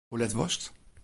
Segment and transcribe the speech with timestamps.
[0.09, 0.65] Hoe let wolst?